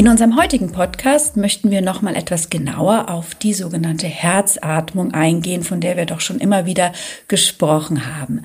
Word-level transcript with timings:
In 0.00 0.08
unserem 0.08 0.40
heutigen 0.40 0.72
Podcast 0.72 1.36
möchten 1.36 1.70
wir 1.70 1.82
noch 1.82 2.00
mal 2.00 2.16
etwas 2.16 2.48
genauer 2.48 3.10
auf 3.10 3.34
die 3.34 3.52
sogenannte 3.52 4.06
Herzatmung 4.06 5.12
eingehen, 5.12 5.62
von 5.62 5.82
der 5.82 5.98
wir 5.98 6.06
doch 6.06 6.20
schon 6.20 6.38
immer 6.38 6.64
wieder 6.64 6.94
gesprochen 7.28 8.06
haben. 8.16 8.40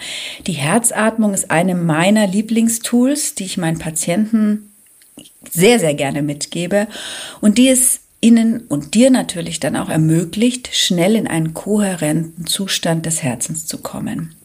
Die 0.48 0.52
Herzatmung 0.52 1.34
ist 1.34 1.52
eine 1.52 1.74
meiner 1.74 2.28
Lieblingstools, 2.28 3.36
die 3.36 3.46
ich 3.46 3.58
meinen 3.58 3.80
Patienten 3.80 4.74
sehr, 5.50 5.80
sehr 5.80 5.94
gerne 5.94 6.24
mitgebe 6.24 6.90
und 7.40 7.58
die 7.58 7.70
es 7.70 8.02
Ihnen 8.20 8.68
und 8.68 8.94
dir 8.94 9.10
natürlich 9.10 9.62
dann 9.62 9.78
auch 9.78 9.88
ermöglicht, 9.88 10.72
schnell 10.74 11.16
in 11.16 11.26
einen 11.26 11.54
kohärenten 11.54 12.48
Zustand 12.48 13.06
des 13.06 13.24
Herzens 13.24 13.66
zu 13.66 13.78
kommen. 13.78 14.36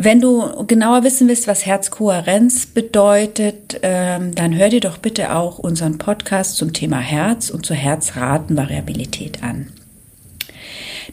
Wenn 0.00 0.20
du 0.20 0.64
genauer 0.68 1.02
wissen 1.02 1.26
willst, 1.26 1.48
was 1.48 1.66
Herzkohärenz 1.66 2.66
bedeutet, 2.66 3.80
ähm, 3.82 4.32
dann 4.32 4.56
hör 4.56 4.68
dir 4.68 4.78
doch 4.78 4.98
bitte 4.98 5.34
auch 5.34 5.58
unseren 5.58 5.98
Podcast 5.98 6.56
zum 6.56 6.72
Thema 6.72 7.00
Herz 7.00 7.50
und 7.50 7.66
zur 7.66 7.74
Herzratenvariabilität 7.74 9.42
an. 9.42 9.72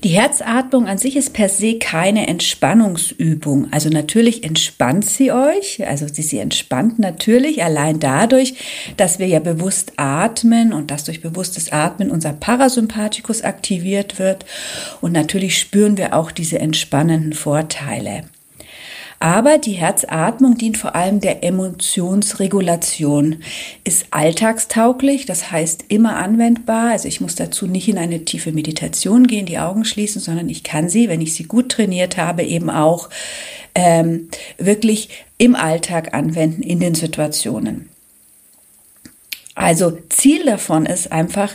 Die 0.03 0.09
Herzatmung 0.09 0.87
an 0.87 0.99
sich 0.99 1.15
ist 1.15 1.33
per 1.33 1.49
se 1.49 1.79
keine 1.79 2.27
Entspannungsübung. 2.27 3.69
Also 3.71 3.89
natürlich 3.89 4.43
entspannt 4.43 5.09
sie 5.09 5.31
euch, 5.31 5.87
also 5.87 6.07
sie, 6.07 6.21
sie 6.21 6.37
entspannt 6.37 6.99
natürlich 6.99 7.63
allein 7.63 7.99
dadurch, 7.99 8.53
dass 8.97 9.17
wir 9.17 9.25
ja 9.25 9.39
bewusst 9.39 9.93
atmen 9.97 10.73
und 10.73 10.91
dass 10.91 11.05
durch 11.05 11.21
bewusstes 11.21 11.71
Atmen 11.71 12.11
unser 12.11 12.33
Parasympathikus 12.33 13.41
aktiviert 13.41 14.19
wird. 14.19 14.45
Und 15.01 15.11
natürlich 15.13 15.57
spüren 15.57 15.97
wir 15.97 16.13
auch 16.13 16.29
diese 16.29 16.59
entspannenden 16.59 17.33
Vorteile. 17.33 18.25
Aber 19.19 19.57
die 19.57 19.73
Herzatmung 19.73 20.57
dient 20.57 20.77
vor 20.77 20.95
allem 20.95 21.19
der 21.19 21.43
Emotionsregulation, 21.43 23.41
ist 23.83 24.07
alltagstauglich, 24.11 25.25
das 25.25 25.51
heißt 25.51 25.85
immer 25.87 26.17
anwendbar. 26.17 26.91
Also 26.91 27.07
ich 27.07 27.21
muss 27.21 27.35
dazu 27.35 27.65
nicht 27.67 27.87
in 27.87 27.97
eine 27.97 28.25
tiefe 28.25 28.51
Meditation 28.51 29.27
gehen, 29.27 29.45
die 29.45 29.59
Augen 29.59 29.85
schließen, 29.85 30.21
sondern 30.21 30.49
ich 30.49 30.63
kann 30.63 30.89
sie, 30.89 31.09
wenn 31.09 31.21
ich 31.21 31.33
sie 31.33 31.43
gut 31.43 31.69
trainiert 31.69 32.17
habe, 32.17 32.43
eben 32.43 32.69
auch 32.69 33.09
ähm, 33.73 34.29
wirklich 34.57 35.09
im 35.37 35.55
Alltag 35.55 36.13
anwenden, 36.13 36.61
in 36.61 36.79
den 36.79 36.95
Situationen. 36.95 37.89
Also 39.55 39.97
Ziel 40.09 40.45
davon 40.45 40.85
ist 40.85 41.13
einfach 41.13 41.53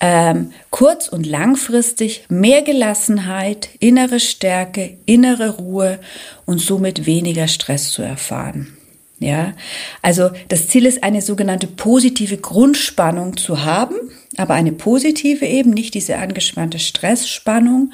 ähm, 0.00 0.52
kurz- 0.70 1.08
und 1.08 1.26
langfristig 1.26 2.24
mehr 2.30 2.62
Gelassenheit, 2.62 3.68
innere 3.78 4.20
Stärke, 4.20 4.96
innere 5.04 5.50
Ruhe 5.50 5.98
und 6.46 6.60
somit 6.60 7.04
weniger 7.04 7.46
Stress 7.46 7.92
zu 7.92 8.00
erfahren. 8.00 8.76
Ja, 9.18 9.54
also 10.02 10.30
das 10.48 10.68
Ziel 10.68 10.84
ist 10.84 11.02
eine 11.02 11.22
sogenannte 11.22 11.66
positive 11.66 12.36
Grundspannung 12.36 13.36
zu 13.38 13.64
haben, 13.64 13.94
aber 14.36 14.54
eine 14.54 14.72
positive 14.72 15.46
eben, 15.46 15.70
nicht 15.70 15.94
diese 15.94 16.16
angespannte 16.18 16.78
Stressspannung, 16.78 17.92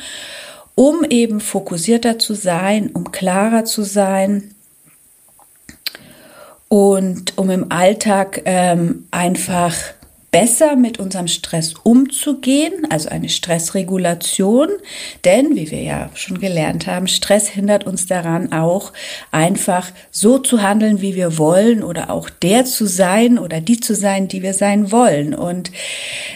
um 0.74 1.04
eben 1.04 1.40
fokussierter 1.40 2.18
zu 2.18 2.34
sein, 2.34 2.90
um 2.92 3.12
klarer 3.12 3.64
zu 3.64 3.82
sein, 3.82 4.54
und 6.72 7.36
um 7.36 7.50
im 7.50 7.70
Alltag 7.70 8.40
ähm, 8.46 9.04
einfach 9.10 9.74
besser 10.30 10.74
mit 10.74 10.98
unserem 10.98 11.28
Stress 11.28 11.74
umzugehen, 11.74 12.86
also 12.88 13.10
eine 13.10 13.28
Stressregulation. 13.28 14.70
Denn, 15.26 15.54
wie 15.54 15.70
wir 15.70 15.82
ja 15.82 16.08
schon 16.14 16.40
gelernt 16.40 16.86
haben, 16.86 17.08
Stress 17.08 17.46
hindert 17.48 17.84
uns 17.84 18.06
daran 18.06 18.54
auch 18.54 18.94
einfach 19.30 19.90
so 20.10 20.38
zu 20.38 20.62
handeln, 20.62 21.02
wie 21.02 21.14
wir 21.14 21.36
wollen 21.36 21.82
oder 21.82 22.08
auch 22.08 22.30
der 22.30 22.64
zu 22.64 22.86
sein 22.86 23.38
oder 23.38 23.60
die 23.60 23.78
zu 23.78 23.94
sein, 23.94 24.28
die 24.28 24.40
wir 24.40 24.54
sein 24.54 24.90
wollen. 24.90 25.34
Und 25.34 25.70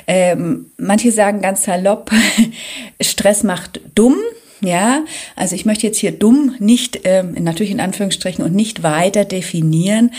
ähm, 0.06 0.66
manche 0.76 1.12
sagen 1.12 1.40
ganz 1.40 1.64
salopp, 1.64 2.10
Stress 3.00 3.42
macht 3.42 3.80
dumm. 3.94 4.16
Ja, 4.62 5.04
also 5.34 5.54
ich 5.54 5.66
möchte 5.66 5.86
jetzt 5.86 5.98
hier 5.98 6.12
dumm 6.12 6.54
nicht, 6.58 7.00
ähm, 7.04 7.34
natürlich 7.38 7.72
in 7.72 7.80
Anführungsstrichen, 7.80 8.42
und 8.42 8.54
nicht 8.54 8.82
weiter 8.82 9.26
definieren, 9.26 10.12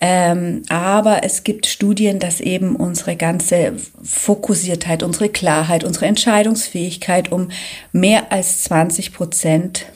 ähm, 0.00 0.62
aber 0.68 1.24
es 1.24 1.42
gibt 1.42 1.66
Studien, 1.66 2.20
dass 2.20 2.40
eben 2.40 2.76
unsere 2.76 3.16
ganze 3.16 3.72
Fokussiertheit, 4.02 5.02
unsere 5.02 5.28
Klarheit, 5.28 5.82
unsere 5.82 6.06
Entscheidungsfähigkeit 6.06 7.32
um 7.32 7.50
mehr 7.92 8.30
als 8.30 8.62
20 8.64 9.12
Prozent 9.12 9.86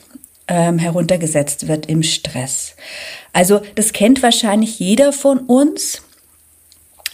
ähm, 0.49 0.77
heruntergesetzt 0.77 1.69
wird 1.69 1.85
im 1.85 2.03
Stress. 2.03 2.75
Also 3.31 3.61
das 3.75 3.93
kennt 3.93 4.21
wahrscheinlich 4.21 4.77
jeder 4.77 5.13
von 5.13 5.39
uns 5.39 6.01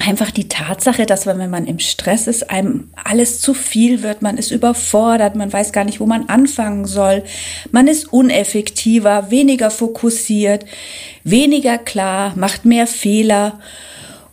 einfach 0.02 0.32
die 0.32 0.48
Tatsache, 0.48 1.06
dass 1.06 1.26
wenn 1.26 1.50
man 1.50 1.66
im 1.66 1.80
Stress 1.80 2.28
ist, 2.28 2.50
einem 2.50 2.90
alles 3.04 3.40
zu 3.40 3.54
viel 3.54 4.04
wird, 4.04 4.22
man 4.22 4.38
ist 4.38 4.52
überfordert, 4.52 5.36
man 5.36 5.52
weiß 5.52 5.72
gar 5.72 5.84
nicht, 5.84 6.00
wo 6.00 6.06
man 6.06 6.30
anfangen 6.30 6.86
soll, 6.86 7.24
man 7.72 7.88
ist 7.88 8.12
uneffektiver, 8.12 9.32
weniger 9.32 9.72
fokussiert, 9.72 10.66
weniger 11.24 11.78
klar, 11.78 12.34
macht 12.36 12.66
mehr 12.66 12.88
Fehler. 12.88 13.60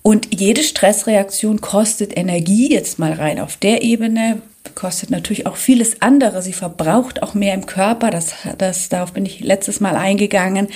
Und 0.03 0.41
jede 0.41 0.63
Stressreaktion 0.63 1.61
kostet 1.61 2.17
Energie, 2.17 2.73
jetzt 2.73 2.99
mal 2.99 3.13
rein 3.13 3.41
auf 3.41 3.57
der 3.57 3.83
Ebene, 3.83 4.41
kostet 4.75 5.11
natürlich 5.11 5.47
auch 5.47 5.57
vieles 5.57 6.03
andere, 6.03 6.43
sie 6.43 6.53
verbraucht 6.53 7.23
auch 7.23 7.35
mehr 7.35 7.55
im 7.55 7.67
Körper, 7.67 8.11
das, 8.11 8.35
das, 8.59 8.89
darauf 8.89 9.13
bin 9.13 9.27
ich 9.27 9.41
letztes 9.41 9.81
Mal 9.81 9.97
eingegangen. 9.97 10.69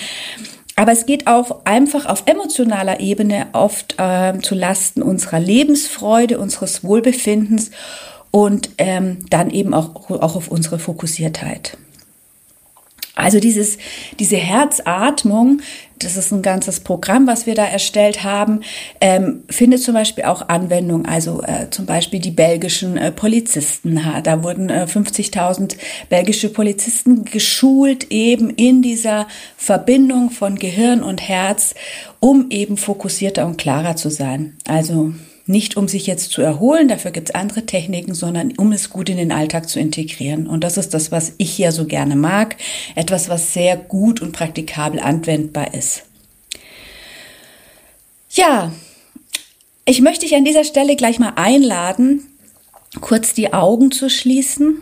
Aber 0.77 0.93
es 0.93 1.07
geht 1.07 1.27
auch 1.27 1.65
einfach 1.65 2.07
auf 2.07 2.25
emotionaler 2.27 3.01
Ebene 3.01 3.47
oft 3.53 3.97
äh, 3.99 4.39
zu 4.41 4.55
Lasten 4.55 5.03
unserer 5.03 5.39
Lebensfreude, 5.39 6.39
unseres 6.39 6.83
Wohlbefindens 6.83 7.71
und 8.31 8.71
ähm, 8.79 9.19
dann 9.29 9.51
eben 9.51 9.75
auch, 9.75 10.11
auch 10.11 10.37
auf 10.37 10.49
unsere 10.49 10.79
Fokussiertheit. 10.79 11.77
Also 13.15 13.41
dieses, 13.41 13.77
diese 14.19 14.37
Herzatmung, 14.37 15.61
das 15.99 16.17
ist 16.17 16.33
ein 16.33 16.41
ganzes 16.41 16.81
Programm, 16.81 17.27
was 17.27 17.47
wir 17.47 17.55
da 17.55 17.65
erstellt 17.65 18.25
haben, 18.25 18.61
ähm, 19.01 19.45
findet 19.51 19.83
zum 19.83 19.95
Beispiel 19.95 20.25
auch 20.25 20.49
Anwendung. 20.49 21.05
Also 21.05 21.43
äh, 21.43 21.69
zum 21.71 21.85
Beispiel 21.85 22.21
die 22.21 22.31
belgischen 22.31 22.97
äh, 22.97 23.13
Polizisten. 23.13 24.01
Da 24.23 24.43
wurden 24.43 24.71
äh, 24.71 24.87
50.000 24.89 25.77
belgische 26.09 26.49
Polizisten 26.49 27.27
geschult 27.27 28.11
eben 28.11 28.49
in 28.51 28.81
dieser 28.81 29.29
Verbindung 29.59 30.31
von 30.31 30.59
Gehirn 30.59 31.03
und 31.03 31.21
Herz, 31.21 31.75
um 32.19 32.47
eben 32.51 32.79
fokussierter 32.79 33.47
und 33.47 33.59
klarer 33.59 33.95
zu 33.95 34.09
sein. 34.09 34.57
Also 34.67 35.13
nicht 35.53 35.77
um 35.77 35.87
sich 35.87 36.09
jetzt 36.09 36.33
zu 36.33 36.43
erholen, 36.43 36.89
dafür 36.89 37.13
gibt 37.13 37.29
es 37.29 37.35
andere 37.35 37.65
Techniken, 37.65 38.15
sondern 38.15 38.53
um 38.57 38.73
es 38.73 38.91
gut 38.91 39.09
in 39.09 39.17
den 39.17 39.31
Alltag 39.31 39.69
zu 39.69 39.79
integrieren. 39.79 40.49
Und 40.49 40.65
das 40.65 40.77
ist 40.77 40.95
das, 40.95 41.13
was 41.13 41.35
ich 41.39 41.57
ja 41.59 41.71
so 41.71 41.85
gerne 41.85 42.17
mag. 42.17 42.57
Etwas, 42.97 43.29
was 43.29 43.53
sehr 43.53 43.77
gut 43.77 44.21
und 44.21 44.33
praktikabel 44.33 44.99
anwendbar 44.99 45.75
ist. 45.75 46.03
Ja, 48.31 48.73
ich 49.85 50.01
möchte 50.01 50.25
dich 50.25 50.35
an 50.35 50.45
dieser 50.45 50.65
Stelle 50.65 50.97
gleich 50.97 51.19
mal 51.19 51.35
einladen, 51.37 52.27
kurz 53.01 53.35
die 53.35 53.53
Augen 53.53 53.93
zu 53.93 54.09
schließen. 54.09 54.79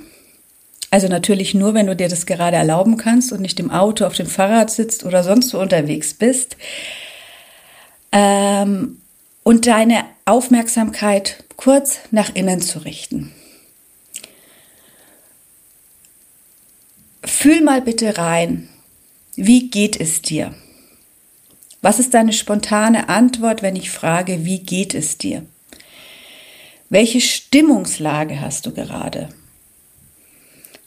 Also 0.91 1.09
natürlich 1.09 1.55
nur, 1.55 1.75
wenn 1.75 1.87
du 1.87 1.97
dir 1.97 2.09
das 2.09 2.27
gerade 2.27 2.57
erlauben 2.57 2.97
kannst 2.97 3.33
und 3.33 3.41
nicht 3.41 3.61
im 3.61 3.71
Auto, 3.71 4.05
auf 4.05 4.15
dem 4.15 4.27
Fahrrad 4.27 4.71
sitzt 4.71 5.05
oder 5.05 5.23
sonst 5.23 5.53
wo 5.53 5.59
unterwegs 5.59 6.15
bist. 6.15 6.57
Ähm, 8.13 8.99
und 9.43 9.67
deine 9.67 10.05
Aufmerksamkeit 10.31 11.43
kurz 11.57 11.99
nach 12.13 12.33
innen 12.37 12.61
zu 12.61 12.85
richten. 12.85 13.33
Fühl 17.25 17.61
mal 17.63 17.83
bitte 17.83 18.17
rein, 18.17 18.69
wie 19.35 19.71
geht 19.71 20.01
es 20.01 20.23
dir? 20.23 20.55
Was 21.83 21.99
ist 21.99 22.15
deine 22.15 22.33
spontane 22.33 23.09
Antwort, 23.09 23.63
wenn 23.63 23.75
ich 23.75 23.91
frage, 23.91 24.45
wie 24.45 24.61
geht 24.61 24.95
es 24.95 25.19
dir? 25.19 25.45
Welche 26.91 27.21
Stimmungslage 27.21 28.41
hast 28.41 28.67
du 28.67 28.73
gerade? 28.73 29.31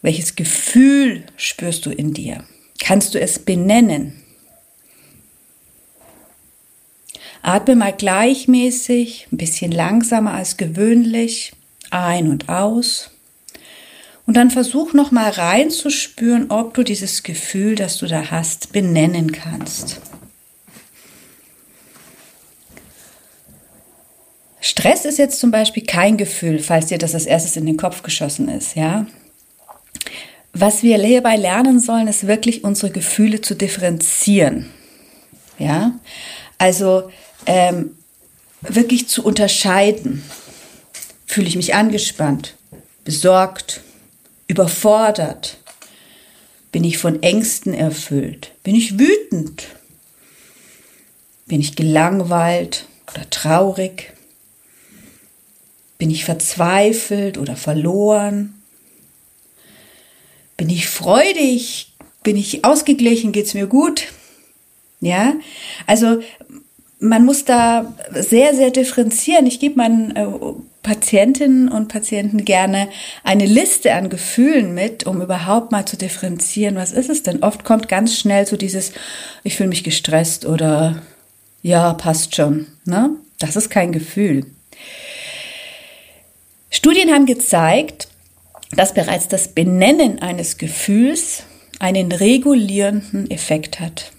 Welches 0.01 0.37
Gefühl 0.37 1.25
spürst 1.35 1.85
du 1.85 1.89
in 1.89 2.13
dir? 2.13 2.45
Kannst 2.79 3.13
du 3.13 3.19
es 3.19 3.39
benennen? 3.39 4.22
Atme 7.43 7.75
mal 7.75 7.91
gleichmäßig, 7.91 9.27
ein 9.31 9.37
bisschen 9.37 9.71
langsamer 9.71 10.33
als 10.33 10.55
gewöhnlich, 10.55 11.51
ein 11.91 12.29
und 12.29 12.47
aus. 12.47 13.11
Und 14.25 14.37
dann 14.37 14.49
versuch 14.49 14.93
noch 14.93 15.11
mal 15.11 15.29
reinzuspüren, 15.29 16.49
ob 16.49 16.73
du 16.73 16.83
dieses 16.83 17.21
Gefühl, 17.21 17.75
das 17.75 17.97
du 17.97 18.07
da 18.07 18.31
hast, 18.31 18.71
benennen 18.71 19.33
kannst. 19.33 19.99
Stress 24.61 25.03
ist 25.03 25.17
jetzt 25.17 25.41
zum 25.41 25.51
Beispiel 25.51 25.83
kein 25.83 26.15
Gefühl, 26.15 26.59
falls 26.59 26.85
dir 26.85 26.97
das 26.97 27.13
als 27.13 27.25
erstes 27.25 27.57
in 27.57 27.65
den 27.65 27.75
Kopf 27.75 28.01
geschossen 28.01 28.47
ist, 28.47 28.77
ja. 28.77 29.05
Was 30.53 30.83
wir 30.83 30.97
hierbei 30.97 31.35
lernen 31.35 31.81
sollen, 31.81 32.07
ist 32.07 32.25
wirklich 32.25 32.63
unsere 32.63 32.89
Gefühle 32.89 33.41
zu 33.41 33.55
differenzieren, 33.55 34.69
ja. 35.59 35.99
Also 36.57 37.11
ähm, 37.45 37.97
wirklich 38.61 39.07
zu 39.07 39.23
unterscheiden. 39.23 40.23
Fühle 41.25 41.47
ich 41.47 41.55
mich 41.55 41.73
angespannt, 41.73 42.55
besorgt, 43.03 43.81
überfordert? 44.47 45.57
Bin 46.71 46.83
ich 46.83 46.97
von 46.97 47.21
Ängsten 47.21 47.73
erfüllt? 47.73 48.51
Bin 48.63 48.75
ich 48.75 48.97
wütend? 48.97 49.67
Bin 51.45 51.59
ich 51.59 51.75
gelangweilt 51.75 52.87
oder 53.13 53.29
traurig? 53.29 54.13
Bin 55.97 56.09
ich 56.09 56.25
verzweifelt 56.25 57.37
oder 57.37 57.55
verloren? 57.55 58.61
Bin 60.57 60.69
ich 60.69 60.87
freudig? 60.87 61.93
Bin 62.23 62.37
ich 62.37 62.65
ausgeglichen? 62.65 63.31
Geht's 63.31 63.53
mir 63.53 63.67
gut? 63.67 64.07
Ja, 64.99 65.33
also 65.85 66.21
man 67.03 67.25
muss 67.25 67.43
da 67.43 67.93
sehr, 68.11 68.55
sehr 68.55 68.71
differenzieren. 68.71 69.45
Ich 69.45 69.59
gebe 69.59 69.75
meinen 69.75 70.15
äh, 70.15 70.25
Patientinnen 70.83 71.67
und 71.67 71.89
Patienten 71.89 72.45
gerne 72.45 72.87
eine 73.23 73.45
Liste 73.45 73.93
an 73.93 74.09
Gefühlen 74.09 74.73
mit, 74.73 75.05
um 75.05 75.21
überhaupt 75.21 75.71
mal 75.71 75.85
zu 75.85 75.97
differenzieren, 75.97 76.75
was 76.75 76.93
ist 76.93 77.09
es 77.09 77.21
denn? 77.21 77.43
Oft 77.43 77.65
kommt 77.65 77.89
ganz 77.89 78.17
schnell 78.17 78.47
so 78.47 78.55
dieses, 78.55 78.93
ich 79.43 79.55
fühle 79.57 79.69
mich 79.69 79.83
gestresst 79.83 80.45
oder 80.45 81.01
ja, 81.61 81.93
passt 81.93 82.35
schon. 82.35 82.67
Ne? 82.85 83.11
Das 83.37 83.57
ist 83.57 83.69
kein 83.69 83.91
Gefühl. 83.91 84.45
Studien 86.69 87.11
haben 87.11 87.25
gezeigt, 87.25 88.07
dass 88.71 88.93
bereits 88.93 89.27
das 89.27 89.49
Benennen 89.49 90.21
eines 90.21 90.57
Gefühls 90.57 91.43
einen 91.79 92.11
regulierenden 92.13 93.29
Effekt 93.29 93.81
hat. 93.81 94.11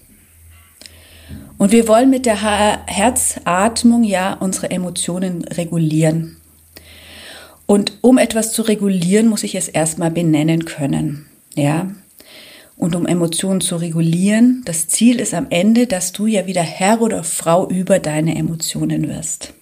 Und 1.57 1.71
wir 1.71 1.87
wollen 1.87 2.09
mit 2.09 2.25
der 2.25 2.41
Herzatmung 2.85 4.03
ja 4.03 4.33
unsere 4.33 4.71
Emotionen 4.71 5.45
regulieren. 5.45 6.37
Und 7.65 7.97
um 8.01 8.17
etwas 8.17 8.51
zu 8.51 8.61
regulieren, 8.61 9.27
muss 9.27 9.43
ich 9.43 9.55
es 9.55 9.67
erstmal 9.67 10.11
benennen 10.11 10.65
können. 10.65 11.25
Ja. 11.55 11.89
Und 12.77 12.95
um 12.95 13.05
Emotionen 13.05 13.61
zu 13.61 13.77
regulieren, 13.77 14.61
das 14.65 14.87
Ziel 14.87 15.19
ist 15.19 15.33
am 15.33 15.47
Ende, 15.49 15.87
dass 15.87 16.11
du 16.11 16.27
ja 16.27 16.45
wieder 16.45 16.61
Herr 16.61 17.01
oder 17.01 17.23
Frau 17.23 17.69
über 17.69 17.99
deine 17.99 18.35
Emotionen 18.35 19.07
wirst. 19.07 19.53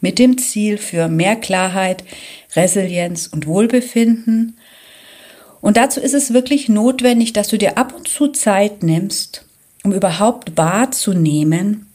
Mit 0.00 0.18
dem 0.18 0.36
Ziel 0.36 0.76
für 0.76 1.08
mehr 1.08 1.36
Klarheit, 1.36 2.04
Resilienz 2.54 3.26
und 3.26 3.46
Wohlbefinden. 3.46 4.58
Und 5.62 5.76
dazu 5.78 6.00
ist 6.00 6.14
es 6.14 6.34
wirklich 6.34 6.68
notwendig, 6.68 7.32
dass 7.32 7.48
du 7.48 7.56
dir 7.56 7.78
ab 7.78 7.94
und 7.96 8.06
zu 8.06 8.28
Zeit 8.28 8.82
nimmst, 8.82 9.46
um 9.82 9.92
überhaupt 9.92 10.56
wahrzunehmen, 10.56 11.86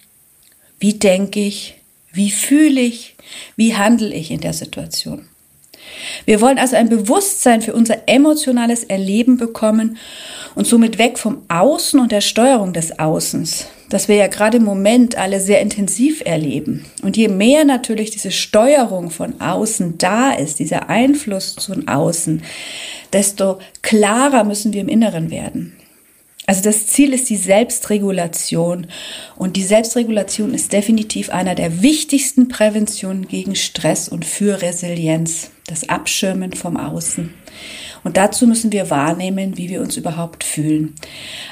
wie 0.80 0.94
denke 0.94 1.40
ich, 1.40 1.76
wie 2.12 2.32
fühle 2.32 2.82
ich, 2.82 3.16
wie 3.56 3.76
handle 3.76 4.14
ich 4.14 4.32
in 4.32 4.42
der 4.42 4.54
Situation. 4.54 5.28
Wir 6.26 6.42
wollen 6.42 6.58
also 6.58 6.76
ein 6.76 6.90
Bewusstsein 6.90 7.62
für 7.62 7.74
unser 7.74 8.08
emotionales 8.08 8.84
Erleben 8.84 9.38
bekommen 9.38 9.98
und 10.56 10.68
somit 10.68 10.98
weg 10.98 11.18
vom 11.18 11.44
Außen 11.48 12.00
und 12.00 12.12
der 12.12 12.22
Steuerung 12.22 12.74
des 12.74 13.00
Außens, 13.00 13.68
das 13.90 14.08
wir 14.08 14.16
ja 14.16 14.28
gerade 14.28 14.58
im 14.58 14.64
Moment 14.64 15.18
alle 15.18 15.40
sehr 15.40 15.62
intensiv 15.62 16.22
erleben. 16.26 16.86
Und 17.04 17.16
je 17.16 17.30
mehr 17.30 17.64
natürlich 17.64 18.12
diese 18.12 18.32
Steuerung 18.32 19.10
von 19.10 19.40
außen 19.40 19.98
da 19.98 20.32
ist, 20.32 20.60
dieser 20.60 20.90
Einfluss 20.90 21.56
von 21.66 21.88
außen, 21.88 22.44
desto 23.14 23.60
klarer 23.82 24.44
müssen 24.44 24.74
wir 24.74 24.82
im 24.82 24.90
Inneren 24.90 25.32
werden. 25.32 25.77
Also 26.50 26.62
das 26.62 26.88
Ziel 26.88 27.14
ist 27.14 27.30
die 27.30 27.36
Selbstregulation 27.36 28.88
und 29.36 29.58
die 29.58 29.64
Selbstregulation 29.64 30.54
ist 30.54 30.72
definitiv 30.72 31.30
einer 31.30 31.56
der 31.56 31.82
wichtigsten 31.82 32.48
Präventionen 32.48 33.28
gegen 33.28 33.54
Stress 33.54 34.08
und 34.08 34.24
für 34.24 34.62
Resilienz, 34.62 35.52
das 35.68 35.90
Abschirmen 35.90 36.54
vom 36.54 36.78
Außen. 36.78 37.34
Und 38.06 38.16
dazu 38.16 38.48
müssen 38.48 38.72
wir 38.72 38.90
wahrnehmen, 38.90 39.58
wie 39.58 39.70
wir 39.70 39.82
uns 39.82 39.98
überhaupt 39.98 40.46
fühlen. 40.46 40.96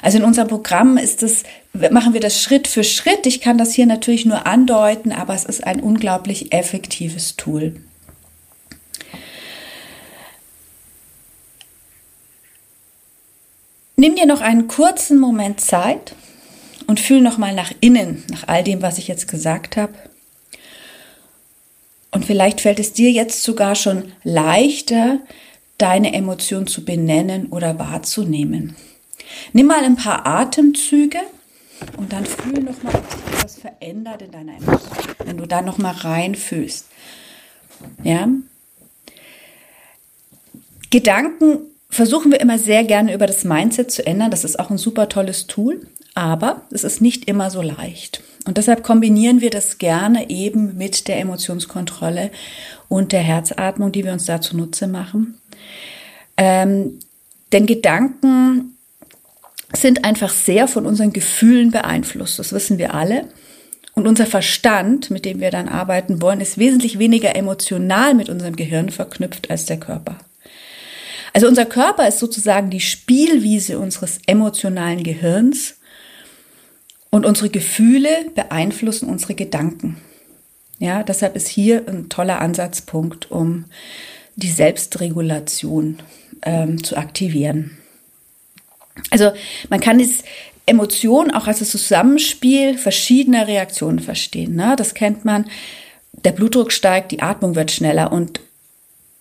Also 0.01 0.17
in 0.17 0.23
unserem 0.23 0.47
Programm 0.47 0.97
ist 0.97 1.23
es, 1.23 1.43
machen 1.91 2.13
wir 2.13 2.21
das 2.21 2.41
Schritt 2.41 2.65
für 2.65 2.85
Schritt. 2.85 3.25
Ich 3.25 3.41
kann 3.41 3.57
das 3.57 3.73
hier 3.73 3.87
natürlich 3.87 4.25
nur 4.25 4.47
andeuten, 4.47 5.11
aber 5.11 5.33
es 5.33 5.43
ist 5.43 5.65
ein 5.65 5.81
unglaublich 5.81 6.53
effektives 6.53 7.35
Tool. 7.35 7.75
Nimm 14.05 14.15
dir 14.15 14.27
noch 14.27 14.41
einen 14.41 14.67
kurzen 14.67 15.17
Moment 15.17 15.59
Zeit 15.59 16.13
und 16.85 16.99
fühl 16.99 17.21
noch 17.21 17.39
mal 17.39 17.55
nach 17.55 17.71
innen, 17.79 18.23
nach 18.29 18.47
all 18.47 18.63
dem, 18.63 18.83
was 18.83 18.99
ich 18.99 19.07
jetzt 19.07 19.27
gesagt 19.27 19.77
habe. 19.77 19.95
Und 22.11 22.23
vielleicht 22.23 22.61
fällt 22.61 22.77
es 22.77 22.93
dir 22.93 23.09
jetzt 23.09 23.41
sogar 23.41 23.73
schon 23.73 24.11
leichter, 24.23 25.21
deine 25.79 26.13
Emotion 26.13 26.67
zu 26.67 26.85
benennen 26.85 27.47
oder 27.47 27.79
wahrzunehmen. 27.79 28.75
Nimm 29.53 29.65
mal 29.65 29.83
ein 29.83 29.95
paar 29.95 30.27
Atemzüge 30.27 31.21
und 31.97 32.13
dann 32.13 32.27
fühl 32.27 32.61
noch 32.61 32.83
mal, 32.83 32.93
ob 32.93 33.11
sich 33.11 33.33
etwas 33.33 33.57
verändert 33.57 34.21
in 34.21 34.31
deiner 34.31 34.57
Emotion, 34.57 35.15
wenn 35.25 35.37
du 35.37 35.47
da 35.47 35.63
noch 35.63 35.79
mal 35.79 35.95
reinfühlst. 35.95 36.85
Ja? 38.03 38.27
Gedanken 40.91 41.71
versuchen 41.95 42.31
wir 42.31 42.41
immer 42.41 42.59
sehr 42.59 42.83
gerne 42.83 43.13
über 43.13 43.25
das 43.25 43.43
Mindset 43.43 43.91
zu 43.91 44.05
ändern. 44.05 44.31
Das 44.31 44.43
ist 44.43 44.59
auch 44.59 44.69
ein 44.69 44.77
super 44.77 45.09
tolles 45.09 45.47
Tool, 45.47 45.87
aber 46.13 46.61
es 46.71 46.83
ist 46.83 47.01
nicht 47.01 47.27
immer 47.27 47.49
so 47.49 47.61
leicht. 47.61 48.21
Und 48.45 48.57
deshalb 48.57 48.83
kombinieren 48.83 49.41
wir 49.41 49.49
das 49.49 49.79
gerne 49.79 50.29
eben 50.29 50.77
mit 50.77 51.07
der 51.07 51.19
Emotionskontrolle 51.19 52.31
und 52.89 53.11
der 53.11 53.21
Herzatmung, 53.21 53.91
die 53.91 54.03
wir 54.03 54.13
uns 54.13 54.25
da 54.25 54.39
zunutze 54.39 54.87
machen. 54.87 55.39
Ähm, 56.37 56.99
denn 57.51 57.65
Gedanken 57.65 58.77
sind 59.73 60.05
einfach 60.05 60.29
sehr 60.29 60.67
von 60.67 60.85
unseren 60.85 61.13
Gefühlen 61.13 61.71
beeinflusst. 61.71 62.37
Das 62.37 62.53
wissen 62.53 62.77
wir 62.77 62.93
alle. 62.93 63.25
Und 63.93 64.07
unser 64.07 64.25
Verstand, 64.25 65.09
mit 65.09 65.25
dem 65.25 65.39
wir 65.39 65.51
dann 65.51 65.69
arbeiten 65.69 66.21
wollen, 66.21 66.41
ist 66.41 66.57
wesentlich 66.57 66.99
weniger 66.99 67.35
emotional 67.35 68.13
mit 68.13 68.29
unserem 68.29 68.55
Gehirn 68.55 68.89
verknüpft 68.89 69.49
als 69.49 69.65
der 69.65 69.77
Körper. 69.77 70.17
Also 71.35 71.49
unser 71.49 71.65
Körper 71.65 72.07
ist 72.07 72.19
sozusagen 72.19 72.69
die 72.69 72.79
Spielwiese 72.79 73.77
unseres 73.77 74.19
emotionalen 74.25 75.03
Gehirns 75.03 75.75
und 77.09 77.25
unsere 77.25 77.49
Gefühle 77.49 78.07
beeinflussen 78.33 79.09
unsere 79.09 79.35
Gedanken. 79.35 79.97
Ja, 80.79 81.03
deshalb 81.03 81.35
ist 81.35 81.49
hier 81.49 81.89
ein 81.89 82.07
toller 82.07 82.39
Ansatzpunkt, 82.39 83.31
um 83.31 83.65
die 84.37 84.49
Selbstregulation 84.49 85.97
ähm, 86.43 86.81
zu 86.81 86.95
aktivieren. 86.95 87.77
Also 89.09 89.33
man 89.69 89.81
kann 89.81 89.99
das 89.99 90.23
Emotion 90.65 91.31
auch 91.31 91.47
als 91.47 91.59
das 91.59 91.71
Zusammenspiel 91.71 92.77
verschiedener 92.77 93.45
Reaktionen 93.45 93.99
verstehen. 93.99 94.55
Ne? 94.55 94.75
Das 94.77 94.93
kennt 94.93 95.25
man. 95.25 95.47
Der 96.13 96.31
Blutdruck 96.31 96.71
steigt, 96.71 97.11
die 97.11 97.21
Atmung 97.21 97.55
wird 97.55 97.71
schneller 97.71 98.13
und 98.13 98.39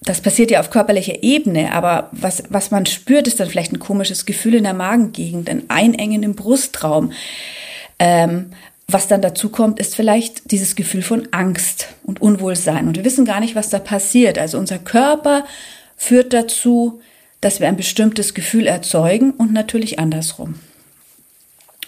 das 0.05 0.21
passiert 0.21 0.51
ja 0.51 0.61
auf 0.61 0.71
körperlicher 0.71 1.23
Ebene, 1.23 1.73
aber 1.73 2.11
was, 2.13 2.45
was 2.51 2.71
man 2.71 2.87
spürt, 2.87 3.27
ist 3.27 3.41
dann 3.41 3.49
vielleicht 3.49 3.73
ein 3.73 3.79
komisches 3.79 4.27
Gefühl 4.27 4.55
in 4.55 4.65
der 4.65 4.75
Magengegend, 4.75 5.49
ein 5.49 5.65
Einengen 5.69 6.23
im 6.23 6.35
Brustraum. 6.35 7.13
Ähm, 7.99 8.51
was 8.87 9.09
dann 9.09 9.23
dazu 9.23 9.49
kommt, 9.49 9.81
ist 9.81 9.97
vielleicht 9.97 10.51
dieses 10.51 10.77
Gefühl 10.77 11.01
von 11.01 11.29
Angst 11.31 11.89
und 12.03 12.21
Unwohlsein. 12.21 12.87
Und 12.87 12.97
wir 12.97 13.05
wissen 13.05 13.25
gar 13.25 13.41
nicht, 13.41 13.55
was 13.55 13.71
da 13.71 13.79
passiert. 13.79 14.39
Also 14.39 14.59
unser 14.59 14.79
Körper 14.79 15.47
führt 15.97 16.35
dazu, 16.35 17.01
dass 17.41 17.61
wir 17.61 17.69
ein 17.69 17.77
bestimmtes 17.77 18.35
Gefühl 18.35 18.67
erzeugen 18.67 19.31
und 19.31 19.53
natürlich 19.53 19.99
andersrum. 19.99 20.57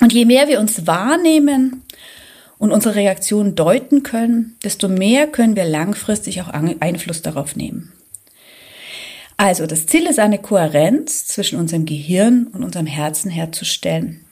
Und 0.00 0.12
je 0.12 0.25
mehr 0.25 0.49
wir 0.49 0.58
uns 0.58 0.87
wahrnehmen 0.87 1.82
und 2.58 2.73
unsere 2.73 2.94
Reaktionen 2.94 3.54
deuten 3.54 4.02
können, 4.02 4.56
desto 4.64 4.88
mehr 4.88 5.26
können 5.26 5.56
wir 5.56 5.64
langfristig 5.64 6.40
auch 6.40 6.49
Einfluss 6.49 7.20
darauf 7.20 7.56
nehmen. 7.56 7.92
Also 9.36 9.66
das 9.66 9.86
Ziel 9.86 10.06
ist 10.06 10.18
eine 10.18 10.38
Kohärenz 10.38 11.26
zwischen 11.26 11.58
unserem 11.58 11.84
Gehirn 11.84 12.46
und 12.46 12.64
unserem 12.64 12.86
Herzen 12.86 13.30
herzustellen. 13.30 14.24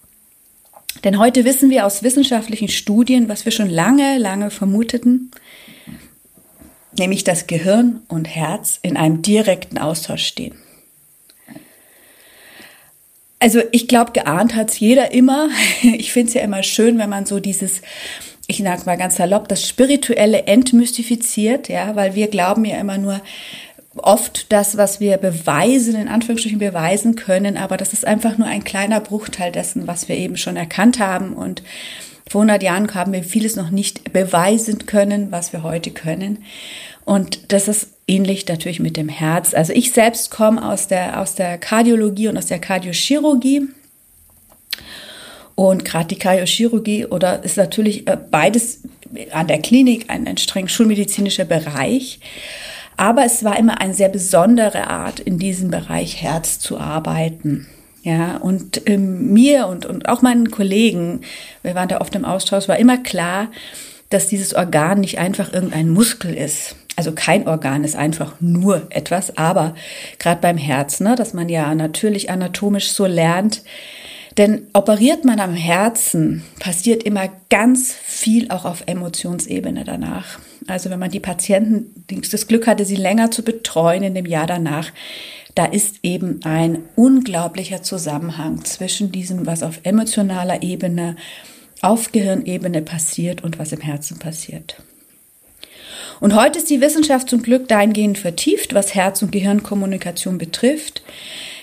Denn 1.03 1.19
heute 1.19 1.45
wissen 1.45 1.69
wir 1.69 1.85
aus 1.85 2.03
wissenschaftlichen 2.03 2.69
Studien, 2.69 3.29
was 3.29 3.45
wir 3.45 3.53
schon 3.53 3.69
lange, 3.69 4.17
lange 4.17 4.51
vermuteten, 4.51 5.31
nämlich 6.99 7.25
dass 7.25 7.47
Gehirn 7.47 8.01
und 8.09 8.27
Herz 8.27 8.79
in 8.81 8.97
einem 8.97 9.21
direkten 9.21 9.77
Austausch 9.77 10.25
stehen. 10.25 10.55
Also 13.41 13.61
ich 13.73 13.89
glaube, 13.89 14.13
geahnt 14.13 14.55
hat's 14.55 14.81
jeder 14.81 15.13
immer. 15.13 15.51
Ich 15.83 16.13
finde 16.13 16.29
es 16.29 16.35
ja 16.35 16.41
immer 16.41 16.63
schön, 16.63 16.97
wenn 16.97 17.11
man 17.11 17.27
so 17.27 17.41
dieses, 17.41 17.83
ich 18.47 18.59
sage 18.59 18.85
mal 18.87 18.97
ganz 18.97 19.17
salopp, 19.17 19.49
das 19.49 19.69
Spirituelle 19.69 20.47
entmystifiziert, 20.47 21.69
ja, 21.69 21.95
weil 21.95 22.15
wir 22.15 22.29
glauben 22.29 22.65
ja 22.65 22.79
immer 22.79 22.97
nur 22.97 23.21
oft 23.97 24.53
das, 24.53 24.77
was 24.77 25.01
wir 25.01 25.17
beweisen, 25.19 25.95
in 25.95 26.09
Anführungsstrichen 26.09 26.59
beweisen 26.59 27.17
können, 27.17 27.57
aber 27.57 27.77
das 27.77 27.93
ist 27.93 28.07
einfach 28.07 28.39
nur 28.39 28.49
ein 28.49 28.65
kleiner 28.65 29.01
Bruchteil 29.01 29.53
dessen, 29.53 29.87
was 29.87 30.09
wir 30.09 30.17
eben 30.17 30.37
schon 30.37 30.57
erkannt 30.57 30.99
haben 30.99 31.35
und 31.35 31.63
vor 32.29 32.41
100 32.41 32.63
Jahren 32.63 32.93
haben 32.95 33.13
wir 33.13 33.23
vieles 33.23 33.55
noch 33.55 33.71
nicht 33.71 34.13
beweisen 34.13 34.87
können, 34.87 35.31
was 35.31 35.53
wir 35.53 35.63
heute 35.63 35.91
können. 35.91 36.45
Und 37.05 37.53
das 37.53 37.69
ist 37.69 37.89
ähnlich 38.09 38.49
natürlich 38.49 38.81
mit 38.81 38.97
dem 38.97 39.11
Herz. 39.11 39.53
Also 39.53 39.73
ich 39.75 39.93
selbst 39.93 40.31
komme 40.31 40.67
aus 40.67 40.89
der, 40.89 41.21
aus 41.21 41.35
der 41.35 41.59
Kardiologie 41.59 42.29
und 42.29 42.39
aus 42.39 42.47
der 42.47 42.59
Kardiochirurgie. 42.59 43.69
Und 45.55 45.85
gerade 45.85 46.09
die 46.09 46.19
Kardiochirurgie 46.19 47.07
oder 47.07 47.45
ist 47.45 47.59
natürlich 47.59 48.09
äh, 48.09 48.17
beides 48.31 48.81
an 49.31 49.47
der 49.47 49.61
Klinik 49.61 50.07
ein, 50.09 50.27
ein 50.27 50.39
streng 50.39 50.67
schulmedizinischer 50.67 51.45
Bereich. 51.45 52.19
Aber 52.97 53.25
es 53.25 53.45
war 53.45 53.59
immer 53.59 53.81
eine 53.81 53.95
sehr 53.95 54.09
besondere 54.09 54.89
Art, 54.89 55.21
in 55.21 55.39
diesem 55.39 55.71
Bereich 55.71 56.23
Herz 56.23 56.59
zu 56.59 56.79
arbeiten. 56.79 57.67
Ja, 58.03 58.37
und 58.37 58.83
ähm, 58.87 59.33
mir 59.33 59.67
und, 59.67 59.87
und 59.87 60.09
auch 60.09 60.21
meinen 60.21 60.51
Kollegen, 60.51 61.23
wir 61.63 61.75
waren 61.75 61.89
da 61.89 62.03
oft 62.03 62.15
im 62.15 62.27
Austausch, 62.27 62.69
war 62.69 62.79
immer 62.79 62.99
klar, 62.99 63.49
dass 64.11 64.29
dieses 64.29 64.55
Organ 64.55 65.01
nicht 65.01 65.19
einfach 65.19 65.53
irgendein 65.53 65.89
Muskel 65.89 66.35
ist. 66.35 66.77
Also 66.97 67.13
kein 67.13 67.49
Organ 67.49 67.83
ist 67.83 67.97
einfach 67.97 68.35
nur 68.41 68.87
etwas, 68.91 69.37
aber 69.37 69.75
gerade 70.19 70.41
beim 70.41 70.59
Herz, 70.59 71.01
ne, 71.01 71.17
dass 71.17 71.33
man 71.35 71.49
ja 71.49 71.75
natürlich 71.75 72.31
anatomisch 72.31 72.93
so 72.93 73.07
lernt, 73.07 73.63
denn 74.37 74.67
operiert 74.73 75.25
man 75.25 75.41
am 75.41 75.55
Herzen, 75.55 76.43
passiert 76.59 77.03
immer 77.03 77.29
ganz 77.51 77.93
viel 77.93 78.51
auch 78.51 78.65
auf 78.65 78.85
Emotionsebene 78.87 79.85
danach. 79.85 80.41
Also 80.67 80.91
wenn 80.91 80.99
man 80.99 81.11
die 81.11 81.21
Patienten 81.21 82.05
das 82.31 82.47
Glück 82.47 82.67
hatte, 82.67 82.85
sie 82.85 82.97
länger 82.97 83.31
zu 83.31 83.43
betreuen 83.43 84.03
in 84.03 84.15
dem 84.15 84.27
Jahr 84.27 84.47
danach, 84.47 84.91
da 85.55 85.67
ist 85.67 85.99
eben 86.03 86.41
ein 86.45 86.83
unglaublicher 86.97 87.83
Zusammenhang 87.83 88.65
zwischen 88.65 89.13
diesem, 89.13 89.47
was 89.47 89.63
auf 89.63 89.81
emotionaler 89.85 90.63
Ebene, 90.63 91.17
auf 91.81 92.13
Gehirnebene 92.13 92.83
passiert 92.83 93.45
und 93.45 93.59
was 93.59 93.73
im 93.73 93.81
Herzen 93.81 94.19
passiert. 94.19 94.83
Und 96.21 96.35
heute 96.35 96.59
ist 96.59 96.71
die 96.71 96.81
Wissenschaft 96.81 97.29
zum 97.29 97.43
Glück 97.43 97.69
dahingehend 97.69 98.19
vertieft, 98.19 98.75
was 98.75 98.95
Herz- 98.95 99.23
und 99.23 99.33
Gehirnkommunikation 99.33 100.39
betrifft. 100.39 101.03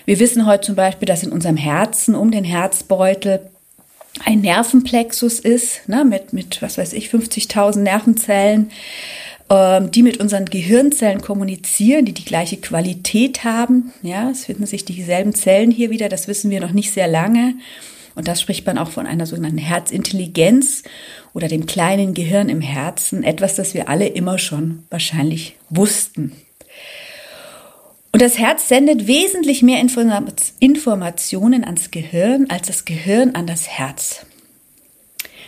Wir 0.04 0.18
wissen 0.18 0.46
heute 0.46 0.66
zum 0.66 0.74
Beispiel, 0.74 1.06
dass 1.06 1.22
in 1.22 1.32
unserem 1.32 1.56
Herzen 1.56 2.14
um 2.14 2.30
den 2.30 2.44
Herzbeutel 2.44 3.40
ein 4.24 4.40
Nervenplexus 4.40 5.38
ist, 5.38 5.88
ne, 5.88 6.04
mit, 6.04 6.32
mit, 6.32 6.60
was 6.60 6.78
weiß 6.78 6.92
ich, 6.92 7.08
50.000 7.08 7.78
Nervenzellen, 7.78 8.70
ähm, 9.48 9.90
die 9.90 10.02
mit 10.02 10.18
unseren 10.18 10.46
Gehirnzellen 10.46 11.22
kommunizieren, 11.22 12.04
die 12.04 12.12
die 12.12 12.24
gleiche 12.24 12.56
Qualität 12.58 13.44
haben. 13.44 13.92
Ja, 14.02 14.30
es 14.30 14.46
finden 14.46 14.66
sich 14.66 14.84
dieselben 14.84 15.34
Zellen 15.34 15.70
hier 15.70 15.90
wieder, 15.90 16.08
das 16.08 16.28
wissen 16.28 16.50
wir 16.50 16.60
noch 16.60 16.72
nicht 16.72 16.92
sehr 16.92 17.08
lange. 17.08 17.54
Und 18.14 18.28
das 18.28 18.42
spricht 18.42 18.66
man 18.66 18.76
auch 18.76 18.90
von 18.90 19.06
einer 19.06 19.24
sogenannten 19.24 19.58
Herzintelligenz 19.58 20.82
oder 21.32 21.48
dem 21.48 21.64
kleinen 21.64 22.12
Gehirn 22.12 22.50
im 22.50 22.60
Herzen, 22.60 23.22
etwas, 23.22 23.54
das 23.54 23.72
wir 23.72 23.88
alle 23.88 24.06
immer 24.06 24.38
schon 24.38 24.82
wahrscheinlich 24.90 25.56
wussten. 25.70 26.32
Und 28.12 28.20
das 28.20 28.38
Herz 28.38 28.68
sendet 28.68 29.06
wesentlich 29.06 29.62
mehr 29.62 29.80
Informationen 29.80 31.64
ans 31.64 31.90
Gehirn 31.90 32.46
als 32.50 32.66
das 32.66 32.84
Gehirn 32.84 33.34
an 33.34 33.46
das 33.46 33.68
Herz. 33.68 34.26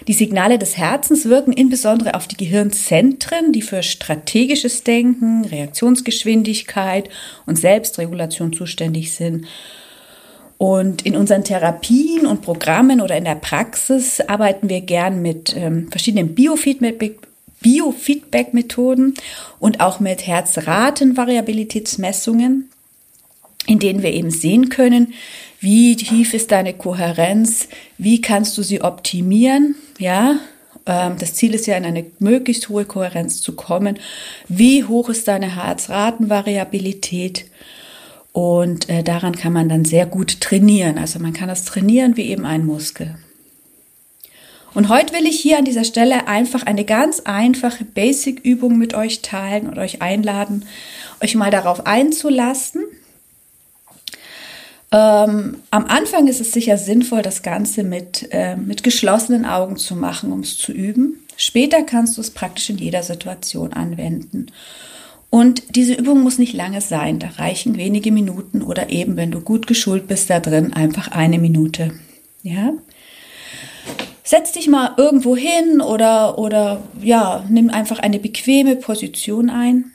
Die 0.08 0.14
Signale 0.14 0.58
des 0.58 0.76
Herzens 0.76 1.26
wirken 1.26 1.52
insbesondere 1.52 2.14
auf 2.14 2.26
die 2.26 2.36
Gehirnzentren, 2.36 3.52
die 3.52 3.62
für 3.62 3.82
strategisches 3.82 4.82
Denken, 4.82 5.44
Reaktionsgeschwindigkeit 5.44 7.08
und 7.46 7.56
Selbstregulation 7.56 8.52
zuständig 8.52 9.14
sind. 9.14 9.46
Und 10.56 11.02
in 11.02 11.16
unseren 11.16 11.44
Therapien 11.44 12.26
und 12.26 12.42
Programmen 12.42 13.00
oder 13.00 13.16
in 13.16 13.24
der 13.24 13.34
Praxis 13.34 14.20
arbeiten 14.20 14.68
wir 14.68 14.80
gern 14.80 15.20
mit 15.20 15.54
ähm, 15.56 15.88
verschiedenen 15.90 16.34
Biofeedback, 16.34 17.18
Biofeedback-Methoden 17.64 19.14
und 19.58 19.80
auch 19.80 19.98
mit 19.98 20.24
Herzratenvariabilitätsmessungen, 20.26 22.68
in 23.66 23.78
denen 23.78 24.02
wir 24.02 24.12
eben 24.12 24.30
sehen 24.30 24.68
können, 24.68 25.14
wie 25.60 25.96
tief 25.96 26.34
ist 26.34 26.52
deine 26.52 26.74
Kohärenz, 26.74 27.68
wie 27.96 28.20
kannst 28.20 28.58
du 28.58 28.62
sie 28.62 28.82
optimieren, 28.82 29.76
ja, 29.98 30.38
ähm, 30.86 31.16
das 31.18 31.34
Ziel 31.34 31.54
ist 31.54 31.66
ja, 31.66 31.76
in 31.76 31.86
eine 31.86 32.04
möglichst 32.18 32.68
hohe 32.68 32.84
Kohärenz 32.84 33.40
zu 33.40 33.52
kommen. 33.52 33.98
Wie 34.48 34.84
hoch 34.84 35.08
ist 35.08 35.28
deine 35.28 35.56
Herzratenvariabilität? 35.56 37.46
Und 38.32 38.88
äh, 38.88 39.02
daran 39.02 39.36
kann 39.36 39.52
man 39.52 39.68
dann 39.68 39.84
sehr 39.84 40.06
gut 40.06 40.40
trainieren. 40.40 40.98
Also 40.98 41.20
man 41.20 41.32
kann 41.32 41.48
das 41.48 41.64
trainieren 41.64 42.16
wie 42.16 42.28
eben 42.28 42.44
ein 42.44 42.66
Muskel. 42.66 43.16
Und 44.74 44.88
heute 44.88 45.14
will 45.14 45.26
ich 45.26 45.38
hier 45.40 45.58
an 45.58 45.64
dieser 45.64 45.84
Stelle 45.84 46.26
einfach 46.26 46.64
eine 46.64 46.84
ganz 46.84 47.20
einfache 47.20 47.84
Basic-Übung 47.84 48.76
mit 48.76 48.92
euch 48.92 49.22
teilen 49.22 49.68
und 49.68 49.78
euch 49.78 50.02
einladen, 50.02 50.66
euch 51.22 51.36
mal 51.36 51.52
darauf 51.52 51.86
einzulassen. 51.86 52.82
Ähm, 54.90 55.58
am 55.70 55.86
Anfang 55.86 56.26
ist 56.26 56.40
es 56.40 56.52
sicher 56.52 56.76
sinnvoll, 56.76 57.22
das 57.22 57.42
Ganze 57.42 57.84
mit, 57.84 58.28
äh, 58.32 58.56
mit 58.56 58.82
geschlossenen 58.82 59.44
Augen 59.44 59.76
zu 59.76 59.94
machen, 59.94 60.32
um 60.32 60.40
es 60.40 60.58
zu 60.58 60.72
üben. 60.72 61.20
Später 61.36 61.82
kannst 61.82 62.16
du 62.16 62.20
es 62.20 62.30
praktisch 62.30 62.70
in 62.70 62.78
jeder 62.78 63.02
Situation 63.02 63.72
anwenden. 63.72 64.46
Und 65.30 65.74
diese 65.74 65.94
Übung 65.94 66.22
muss 66.22 66.38
nicht 66.38 66.52
lange 66.52 66.80
sein, 66.80 67.18
da 67.18 67.28
reichen 67.38 67.76
wenige 67.76 68.12
Minuten 68.12 68.62
oder 68.62 68.90
eben, 68.90 69.16
wenn 69.16 69.32
du 69.32 69.40
gut 69.40 69.66
geschult 69.66 70.06
bist 70.06 70.30
da 70.30 70.38
drin, 70.38 70.72
einfach 70.72 71.08
eine 71.08 71.40
Minute. 71.40 71.92
Ja? 72.44 72.72
Setz 74.26 74.52
dich 74.52 74.68
mal 74.68 74.94
irgendwo 74.96 75.36
hin 75.36 75.82
oder, 75.82 76.38
oder 76.38 76.82
ja, 77.02 77.44
nimm 77.50 77.68
einfach 77.68 77.98
eine 77.98 78.18
bequeme 78.18 78.74
Position 78.74 79.50
ein. 79.50 79.92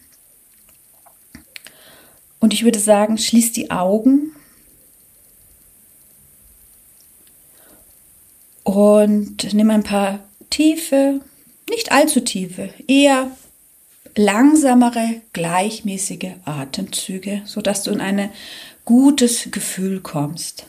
Und 2.40 2.54
ich 2.54 2.64
würde 2.64 2.78
sagen, 2.78 3.18
schließ 3.18 3.54
die 3.54 3.72
Augen 3.72 4.32
und 8.64 9.52
nimm 9.52 9.72
ein 9.72 9.84
paar 9.84 10.20
tiefe, 10.52 11.22
nicht 11.68 11.92
allzu 11.92 12.20
tiefe, 12.22 12.70
eher 12.88 13.32
langsamere, 14.16 15.22
gleichmäßige 15.34 16.34
Atemzüge, 16.46 17.42
sodass 17.46 17.82
du 17.82 17.92
in 17.92 18.00
ein 18.00 18.30
gutes 18.86 19.50
Gefühl 19.50 20.02
kommst. 20.02 20.69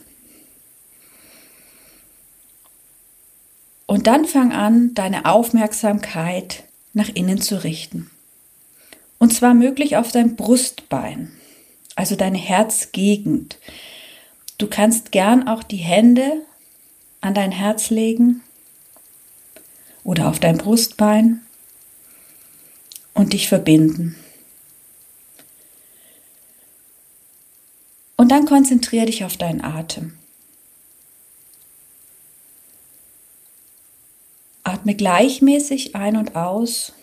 Und 3.91 4.07
dann 4.07 4.23
fang 4.23 4.53
an, 4.53 4.93
deine 4.93 5.25
Aufmerksamkeit 5.25 6.63
nach 6.93 7.09
innen 7.09 7.41
zu 7.41 7.61
richten. 7.61 8.09
Und 9.19 9.33
zwar 9.33 9.53
möglich 9.53 9.97
auf 9.97 10.13
dein 10.13 10.37
Brustbein, 10.37 11.33
also 11.97 12.15
deine 12.15 12.37
Herzgegend. 12.37 13.57
Du 14.57 14.67
kannst 14.67 15.11
gern 15.11 15.45
auch 15.45 15.61
die 15.61 15.75
Hände 15.75 16.41
an 17.19 17.33
dein 17.33 17.51
Herz 17.51 17.89
legen 17.89 18.41
oder 20.05 20.29
auf 20.29 20.39
dein 20.39 20.57
Brustbein 20.57 21.41
und 23.13 23.33
dich 23.33 23.49
verbinden. 23.49 24.15
Und 28.15 28.31
dann 28.31 28.45
konzentriere 28.45 29.07
dich 29.07 29.25
auf 29.25 29.35
deinen 29.35 29.61
Atem. 29.61 30.13
Atme 34.81 34.95
gleichmäßig 34.95 35.95
ein 35.95 36.17
und 36.17 36.35
aus. 36.35 36.93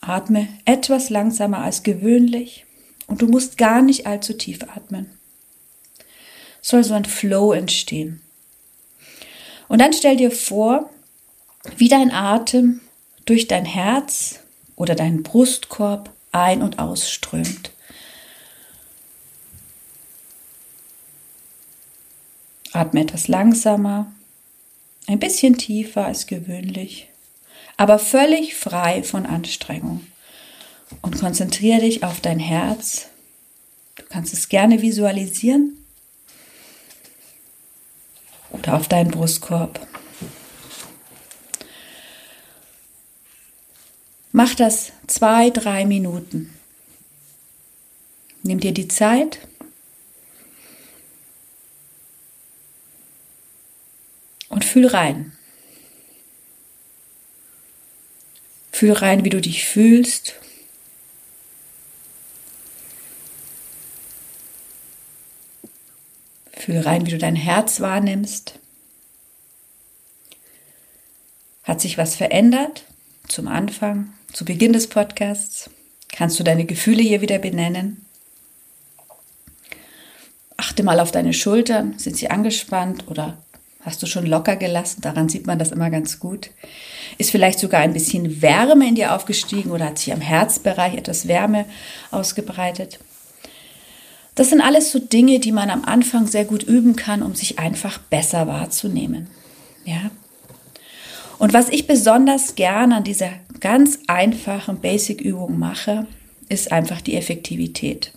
Atme 0.00 0.48
etwas 0.64 1.10
langsamer 1.10 1.58
als 1.58 1.84
gewöhnlich 1.84 2.66
und 3.06 3.22
du 3.22 3.28
musst 3.28 3.56
gar 3.56 3.82
nicht 3.82 4.08
allzu 4.08 4.32
tief 4.32 4.64
atmen. 4.64 5.06
Es 6.60 6.70
soll 6.70 6.82
so 6.82 6.94
ein 6.94 7.04
Flow 7.04 7.52
entstehen. 7.52 8.20
Und 9.68 9.80
dann 9.80 9.92
stell 9.92 10.16
dir 10.16 10.32
vor, 10.32 10.90
wie 11.76 11.88
dein 11.88 12.10
Atem 12.10 12.80
durch 13.26 13.46
dein 13.46 13.64
Herz 13.64 14.40
oder 14.74 14.96
deinen 14.96 15.22
Brustkorb 15.22 16.10
ein- 16.32 16.62
und 16.62 16.80
ausströmt. 16.80 17.70
Atme 22.72 23.02
etwas 23.02 23.28
langsamer 23.28 24.10
ein 25.06 25.18
bisschen 25.18 25.58
tiefer 25.58 26.06
als 26.06 26.26
gewöhnlich, 26.26 27.08
aber 27.76 27.98
völlig 27.98 28.54
frei 28.54 29.02
von 29.02 29.26
Anstrengung. 29.26 30.06
Und 31.00 31.18
konzentriere 31.18 31.80
dich 31.80 32.04
auf 32.04 32.20
dein 32.20 32.38
Herz. 32.38 33.06
Du 33.96 34.02
kannst 34.08 34.34
es 34.34 34.48
gerne 34.48 34.82
visualisieren. 34.82 35.78
oder 38.52 38.74
auf 38.74 38.88
deinen 38.88 39.10
Brustkorb. 39.10 39.80
Mach 44.30 44.54
das 44.54 44.92
zwei, 45.06 45.50
drei 45.50 45.84
Minuten. 45.84 46.54
Nimm 48.42 48.60
dir 48.60 48.72
die 48.72 48.88
Zeit. 48.88 49.38
Und 54.52 54.66
fühl 54.66 54.86
rein. 54.86 55.32
Fühl 58.70 58.92
rein, 58.92 59.24
wie 59.24 59.30
du 59.30 59.40
dich 59.40 59.64
fühlst. 59.64 60.34
Fühl 66.52 66.80
rein, 66.80 67.06
wie 67.06 67.12
du 67.12 67.16
dein 67.16 67.34
Herz 67.34 67.80
wahrnimmst. 67.80 68.58
Hat 71.64 71.80
sich 71.80 71.96
was 71.96 72.14
verändert 72.14 72.84
zum 73.28 73.48
Anfang, 73.48 74.12
zu 74.34 74.44
Beginn 74.44 74.74
des 74.74 74.86
Podcasts? 74.86 75.70
Kannst 76.10 76.38
du 76.38 76.44
deine 76.44 76.66
Gefühle 76.66 77.02
hier 77.02 77.22
wieder 77.22 77.38
benennen? 77.38 78.04
Achte 80.58 80.82
mal 80.82 81.00
auf 81.00 81.10
deine 81.10 81.32
Schultern. 81.32 81.98
Sind 81.98 82.18
sie 82.18 82.28
angespannt 82.28 83.08
oder 83.08 83.42
hast 83.82 84.02
du 84.02 84.06
schon 84.06 84.26
locker 84.26 84.56
gelassen? 84.56 85.00
Daran 85.00 85.28
sieht 85.28 85.46
man 85.46 85.58
das 85.58 85.72
immer 85.72 85.90
ganz 85.90 86.18
gut. 86.18 86.50
Ist 87.18 87.30
vielleicht 87.30 87.58
sogar 87.58 87.80
ein 87.80 87.92
bisschen 87.92 88.40
Wärme 88.42 88.88
in 88.88 88.94
dir 88.94 89.14
aufgestiegen 89.14 89.70
oder 89.70 89.86
hat 89.86 89.98
sich 89.98 90.12
am 90.12 90.20
Herzbereich 90.20 90.94
etwas 90.94 91.28
Wärme 91.28 91.66
ausgebreitet? 92.10 92.98
Das 94.34 94.48
sind 94.48 94.62
alles 94.62 94.90
so 94.90 94.98
Dinge, 94.98 95.40
die 95.40 95.52
man 95.52 95.68
am 95.68 95.84
Anfang 95.84 96.26
sehr 96.26 96.44
gut 96.44 96.62
üben 96.62 96.96
kann, 96.96 97.22
um 97.22 97.34
sich 97.34 97.58
einfach 97.58 97.98
besser 97.98 98.46
wahrzunehmen. 98.46 99.28
Ja. 99.84 100.10
Und 101.38 101.52
was 101.52 101.68
ich 101.68 101.86
besonders 101.86 102.54
gerne 102.54 102.96
an 102.96 103.04
dieser 103.04 103.30
ganz 103.60 103.98
einfachen 104.06 104.80
Basic-Übung 104.80 105.58
mache, 105.58 106.06
ist 106.48 106.72
einfach 106.72 107.00
die 107.00 107.16
Effektivität. 107.16 108.12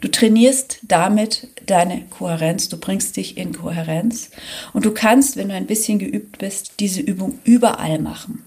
Du 0.00 0.08
trainierst 0.08 0.78
damit 0.82 1.48
deine 1.66 2.02
Kohärenz, 2.10 2.68
du 2.68 2.76
bringst 2.78 3.16
dich 3.16 3.36
in 3.36 3.52
Kohärenz 3.52 4.30
und 4.72 4.84
du 4.84 4.92
kannst, 4.92 5.36
wenn 5.36 5.48
du 5.48 5.54
ein 5.54 5.66
bisschen 5.66 5.98
geübt 5.98 6.38
bist, 6.38 6.74
diese 6.80 7.00
Übung 7.00 7.38
überall 7.44 7.98
machen. 7.98 8.44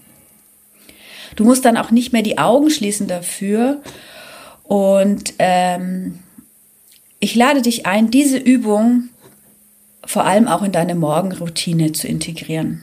Du 1.36 1.44
musst 1.44 1.64
dann 1.64 1.76
auch 1.76 1.90
nicht 1.90 2.12
mehr 2.12 2.22
die 2.22 2.38
Augen 2.38 2.70
schließen 2.70 3.06
dafür 3.06 3.82
und 4.64 5.34
ähm, 5.38 6.20
ich 7.20 7.34
lade 7.34 7.62
dich 7.62 7.86
ein, 7.86 8.10
diese 8.10 8.38
Übung 8.38 9.08
vor 10.04 10.24
allem 10.24 10.48
auch 10.48 10.62
in 10.62 10.72
deine 10.72 10.94
Morgenroutine 10.94 11.92
zu 11.92 12.08
integrieren. 12.08 12.82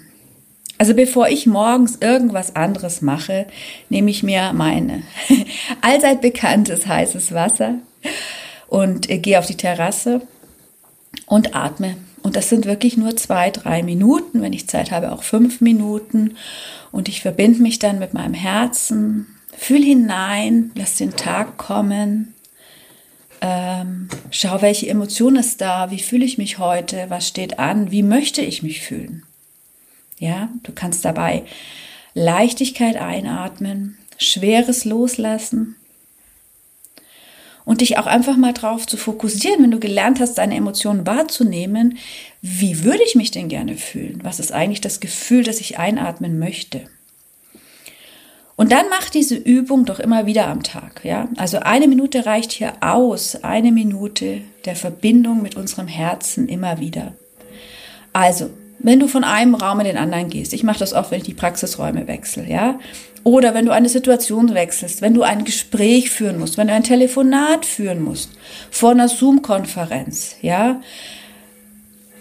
Also 0.77 0.93
bevor 0.93 1.27
ich 1.27 1.45
morgens 1.45 1.97
irgendwas 1.97 2.55
anderes 2.55 3.01
mache, 3.01 3.47
nehme 3.89 4.09
ich 4.09 4.23
mir 4.23 4.53
mein 4.53 5.03
allseit 5.81 6.21
bekanntes 6.21 6.87
heißes 6.87 7.33
Wasser 7.33 7.75
und 8.69 9.09
äh, 9.09 9.17
gehe 9.17 9.39
auf 9.39 9.47
die 9.47 9.57
Terrasse 9.57 10.21
und 11.25 11.55
atme. 11.55 11.97
Und 12.21 12.35
das 12.35 12.49
sind 12.49 12.65
wirklich 12.65 12.97
nur 12.97 13.15
zwei, 13.15 13.49
drei 13.49 13.81
Minuten, 13.81 14.41
wenn 14.41 14.53
ich 14.53 14.67
Zeit 14.67 14.91
habe, 14.91 15.11
auch 15.11 15.23
fünf 15.23 15.61
Minuten. 15.61 16.35
Und 16.91 17.07
ich 17.07 17.21
verbinde 17.21 17.61
mich 17.61 17.79
dann 17.79 17.99
mit 17.99 18.13
meinem 18.13 18.33
Herzen, 18.33 19.27
fühl 19.57 19.83
hinein, 19.83 20.71
lass 20.75 20.95
den 20.95 21.15
Tag 21.15 21.57
kommen. 21.57 22.33
Ähm, 23.41 24.09
schau, 24.31 24.61
welche 24.61 24.89
Emotion 24.89 25.37
ist 25.37 25.61
da, 25.61 25.91
wie 25.91 25.99
fühle 25.99 26.25
ich 26.25 26.37
mich 26.37 26.59
heute, 26.59 27.05
was 27.09 27.27
steht 27.27 27.57
an, 27.57 27.89
wie 27.89 28.03
möchte 28.03 28.41
ich 28.41 28.63
mich 28.63 28.81
fühlen. 28.81 29.23
Ja, 30.19 30.49
du 30.63 30.73
kannst 30.73 31.05
dabei 31.05 31.43
Leichtigkeit 32.13 32.97
einatmen, 32.97 33.97
Schweres 34.17 34.83
loslassen 34.83 35.77
und 37.69 37.81
dich 37.81 37.99
auch 37.99 38.07
einfach 38.07 38.35
mal 38.35 38.51
drauf 38.51 38.87
zu 38.87 38.97
fokussieren, 38.97 39.61
wenn 39.61 39.69
du 39.69 39.79
gelernt 39.79 40.19
hast, 40.19 40.39
deine 40.39 40.55
Emotionen 40.55 41.05
wahrzunehmen, 41.05 41.99
wie 42.41 42.83
würde 42.83 43.03
ich 43.05 43.13
mich 43.13 43.29
denn 43.29 43.47
gerne 43.47 43.77
fühlen? 43.77 44.21
Was 44.23 44.39
ist 44.39 44.51
eigentlich 44.51 44.81
das 44.81 44.99
Gefühl, 44.99 45.43
das 45.43 45.61
ich 45.61 45.77
einatmen 45.77 46.39
möchte? 46.39 46.81
Und 48.55 48.71
dann 48.71 48.89
mach 48.89 49.11
diese 49.11 49.35
Übung 49.35 49.85
doch 49.85 49.99
immer 49.99 50.25
wieder 50.25 50.47
am 50.47 50.63
Tag, 50.63 51.01
ja? 51.05 51.29
Also 51.37 51.59
eine 51.59 51.87
Minute 51.87 52.25
reicht 52.25 52.53
hier 52.53 52.73
aus, 52.81 53.35
eine 53.43 53.71
Minute 53.71 54.41
der 54.65 54.75
Verbindung 54.75 55.43
mit 55.43 55.55
unserem 55.55 55.87
Herzen 55.87 56.47
immer 56.49 56.79
wieder. 56.79 57.13
Also, 58.13 58.49
wenn 58.79 58.99
du 58.99 59.07
von 59.07 59.23
einem 59.23 59.55
Raum 59.55 59.79
in 59.79 59.85
den 59.85 59.97
anderen 59.97 60.29
gehst, 60.29 60.53
ich 60.53 60.63
mache 60.63 60.79
das 60.79 60.93
oft, 60.93 61.11
wenn 61.11 61.19
ich 61.19 61.25
die 61.25 61.33
Praxisräume 61.33 62.07
wechsle, 62.07 62.47
ja? 62.47 62.79
Oder 63.23 63.53
wenn 63.53 63.65
du 63.65 63.73
eine 63.73 63.89
Situation 63.89 64.53
wechselst, 64.53 65.01
wenn 65.01 65.13
du 65.13 65.23
ein 65.23 65.43
Gespräch 65.43 66.09
führen 66.09 66.39
musst, 66.39 66.57
wenn 66.57 66.67
du 66.67 66.73
ein 66.73 66.83
Telefonat 66.83 67.65
führen 67.65 68.01
musst, 68.01 68.31
vor 68.71 68.91
einer 68.91 69.09
Zoom-Konferenz, 69.09 70.37
ja? 70.41 70.81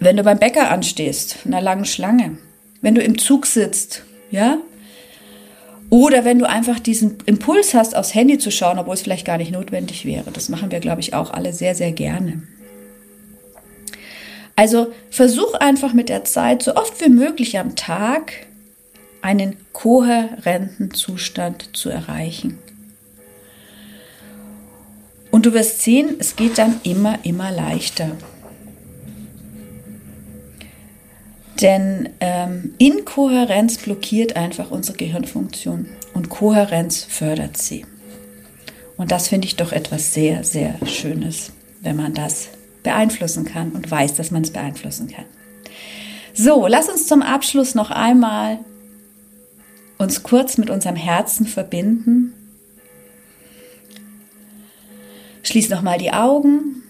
Wenn 0.00 0.16
du 0.16 0.22
beim 0.22 0.38
Bäcker 0.38 0.70
anstehst, 0.70 1.38
in 1.44 1.54
einer 1.54 1.62
langen 1.62 1.84
Schlange, 1.84 2.38
wenn 2.82 2.94
du 2.94 3.02
im 3.02 3.18
Zug 3.18 3.46
sitzt, 3.46 4.04
ja? 4.30 4.58
Oder 5.90 6.24
wenn 6.24 6.38
du 6.38 6.46
einfach 6.46 6.80
diesen 6.80 7.18
Impuls 7.24 7.72
hast, 7.72 7.96
aufs 7.96 8.14
Handy 8.14 8.38
zu 8.38 8.50
schauen, 8.50 8.78
obwohl 8.78 8.94
es 8.94 9.02
vielleicht 9.02 9.24
gar 9.24 9.38
nicht 9.38 9.52
notwendig 9.52 10.04
wäre. 10.04 10.30
Das 10.32 10.48
machen 10.48 10.70
wir, 10.70 10.80
glaube 10.80 11.00
ich, 11.00 11.14
auch 11.14 11.30
alle 11.30 11.52
sehr, 11.52 11.74
sehr 11.74 11.92
gerne. 11.92 12.42
Also 14.58 14.92
versuch 15.08 15.54
einfach 15.54 15.92
mit 15.92 16.08
der 16.08 16.24
Zeit 16.24 16.64
so 16.64 16.74
oft 16.74 17.00
wie 17.00 17.10
möglich 17.10 17.60
am 17.60 17.76
Tag 17.76 18.32
einen 19.22 19.54
kohärenten 19.72 20.92
Zustand 20.92 21.76
zu 21.76 21.90
erreichen. 21.90 22.58
Und 25.30 25.46
du 25.46 25.52
wirst 25.52 25.82
sehen, 25.82 26.16
es 26.18 26.34
geht 26.34 26.58
dann 26.58 26.80
immer, 26.82 27.20
immer 27.22 27.52
leichter. 27.52 28.10
Denn 31.60 32.08
ähm, 32.18 32.74
Inkohärenz 32.78 33.78
blockiert 33.78 34.34
einfach 34.34 34.72
unsere 34.72 34.98
Gehirnfunktion 34.98 35.86
und 36.14 36.30
Kohärenz 36.30 37.04
fördert 37.04 37.58
sie. 37.58 37.86
Und 38.96 39.12
das 39.12 39.28
finde 39.28 39.46
ich 39.46 39.54
doch 39.54 39.70
etwas 39.70 40.14
sehr, 40.14 40.42
sehr 40.42 40.74
Schönes, 40.84 41.52
wenn 41.80 41.94
man 41.94 42.12
das 42.12 42.48
beeinflussen 42.82 43.44
kann 43.44 43.72
und 43.72 43.90
weiß, 43.90 44.14
dass 44.14 44.30
man 44.30 44.42
es 44.42 44.52
beeinflussen 44.52 45.08
kann. 45.08 45.24
So, 46.34 46.66
lass 46.66 46.88
uns 46.88 47.06
zum 47.06 47.22
Abschluss 47.22 47.74
noch 47.74 47.90
einmal 47.90 48.60
uns 49.98 50.22
kurz 50.22 50.56
mit 50.58 50.70
unserem 50.70 50.96
Herzen 50.96 51.46
verbinden. 51.46 52.32
Schließ 55.42 55.68
nochmal 55.70 55.98
die 55.98 56.12
Augen. 56.12 56.82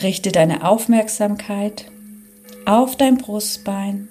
Richte 0.00 0.30
deine 0.30 0.64
Aufmerksamkeit 0.64 1.86
auf 2.64 2.94
dein 2.96 3.18
Brustbein. 3.18 4.08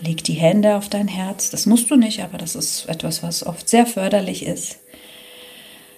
Leg 0.00 0.24
die 0.24 0.34
Hände 0.34 0.76
auf 0.76 0.88
dein 0.88 1.08
Herz. 1.08 1.50
Das 1.50 1.66
musst 1.66 1.90
du 1.90 1.96
nicht, 1.96 2.22
aber 2.22 2.38
das 2.38 2.54
ist 2.54 2.88
etwas, 2.88 3.22
was 3.22 3.44
oft 3.44 3.68
sehr 3.68 3.84
förderlich 3.84 4.46
ist. 4.46 4.78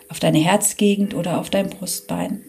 Auf 0.09 0.19
deine 0.19 0.39
Herzgegend 0.39 1.15
oder 1.15 1.39
auf 1.39 1.51
dein 1.51 1.71
Brustbein. 1.71 2.43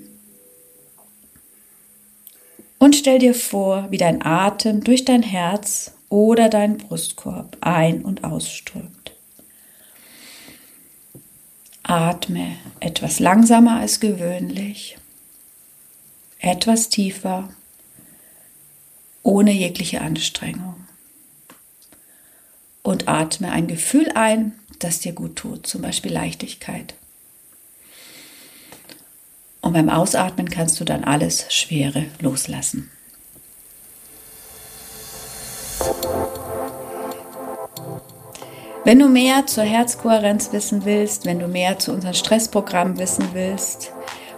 Und 2.82 2.96
stell 2.96 3.20
dir 3.20 3.36
vor, 3.36 3.92
wie 3.92 4.00
dein 4.00 4.26
Atem 4.26 4.84
durch 4.84 5.06
dein 5.06 5.22
Herz 5.22 5.94
oder 6.10 6.50
deinen 6.50 6.80
Brustkorb 6.80 7.56
ein- 7.62 8.02
und 8.02 8.24
ausströmt. 8.24 9.12
Atme 11.84 12.56
etwas 12.80 13.20
langsamer 13.20 13.80
als 13.80 14.00
gewöhnlich, 14.00 14.98
etwas 16.40 16.90
tiefer 16.90 17.54
ohne 19.22 19.52
jegliche 19.52 20.02
Anstrengung. 20.02 20.88
Und 22.82 23.08
atme 23.08 23.52
ein 23.52 23.68
Gefühl 23.68 24.12
ein, 24.16 24.54
das 24.80 25.02
dir 25.02 25.14
gut 25.14 25.36
tut, 25.36 25.68
zum 25.68 25.84
Beispiel 25.84 26.14
Leichtigkeit. 26.14 26.96
Und 29.62 29.74
beim 29.74 29.90
Ausatmen 29.90 30.50
kannst 30.50 30.80
du 30.80 30.86
dann 30.86 31.04
alles 31.04 31.46
Schwere 31.50 32.06
loslassen. 32.20 32.90
Wenn 38.84 38.98
du 38.98 39.08
mehr 39.08 39.46
zur 39.46 39.64
Herzkohärenz 39.64 40.52
wissen 40.54 40.86
willst, 40.86 41.26
wenn 41.26 41.38
du 41.38 41.48
mehr 41.48 41.78
zu 41.78 41.94
unserem 41.94 42.16
Stressprogramm 42.16 42.98
wissen 42.98 43.30
willst 43.34 43.92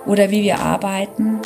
oder 0.06 0.32
wie 0.32 0.44
wir 0.44 0.60
arbeiten, 0.60 1.40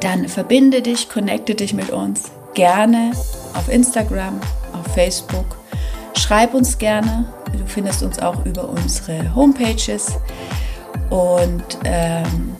dann 0.00 0.28
verbinde 0.28 0.82
dich, 0.82 1.08
connecte 1.08 1.54
dich 1.54 1.72
mit 1.72 1.90
uns 1.90 2.30
gerne 2.54 3.12
auf 3.54 3.68
Instagram, 3.70 4.38
auf 4.74 4.92
Facebook. 4.92 5.56
Schreib 6.14 6.52
uns 6.52 6.76
gerne. 6.76 7.32
Du 7.52 7.66
findest 7.66 8.02
uns 8.02 8.18
auch 8.18 8.44
über 8.44 8.68
unsere 8.68 9.34
Homepages. 9.34 10.12
Und 11.08 11.78
ähm, 11.84 12.54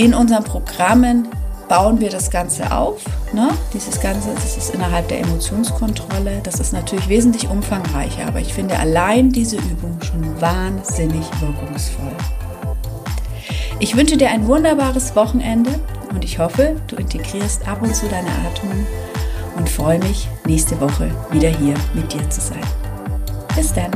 in 0.00 0.14
unseren 0.14 0.44
Programmen 0.44 1.28
bauen 1.68 2.00
wir 2.00 2.08
das 2.08 2.30
Ganze 2.30 2.72
auf. 2.72 3.04
Ne? 3.34 3.50
Dieses 3.74 4.00
Ganze, 4.00 4.30
das 4.34 4.56
ist 4.56 4.74
innerhalb 4.74 5.08
der 5.08 5.20
Emotionskontrolle. 5.20 6.40
Das 6.42 6.58
ist 6.58 6.72
natürlich 6.72 7.06
wesentlich 7.10 7.50
umfangreicher, 7.50 8.26
aber 8.26 8.40
ich 8.40 8.54
finde 8.54 8.78
allein 8.78 9.30
diese 9.30 9.56
Übung 9.56 9.98
schon 10.00 10.40
wahnsinnig 10.40 11.26
wirkungsvoll. 11.40 12.16
Ich 13.78 13.94
wünsche 13.94 14.16
dir 14.16 14.30
ein 14.30 14.46
wunderbares 14.46 15.14
Wochenende 15.16 15.78
und 16.14 16.24
ich 16.24 16.38
hoffe, 16.38 16.76
du 16.86 16.96
integrierst 16.96 17.68
ab 17.68 17.82
und 17.82 17.94
zu 17.94 18.08
deine 18.08 18.30
Atmung 18.48 18.86
und 19.58 19.68
freue 19.68 19.98
mich, 19.98 20.28
nächste 20.46 20.80
Woche 20.80 21.10
wieder 21.30 21.50
hier 21.50 21.74
mit 21.92 22.10
dir 22.10 22.28
zu 22.30 22.40
sein. 22.40 22.64
Bis 23.54 23.70
dann. 23.74 23.90